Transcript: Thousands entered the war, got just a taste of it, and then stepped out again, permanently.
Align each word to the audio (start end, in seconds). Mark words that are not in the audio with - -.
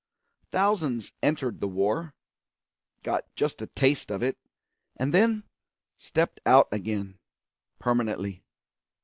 Thousands 0.49 1.11
entered 1.21 1.59
the 1.61 1.67
war, 1.67 2.15
got 3.03 3.25
just 3.35 3.61
a 3.61 3.67
taste 3.67 4.09
of 4.09 4.23
it, 4.23 4.35
and 4.95 5.13
then 5.13 5.43
stepped 5.95 6.39
out 6.43 6.67
again, 6.71 7.19
permanently. 7.77 8.43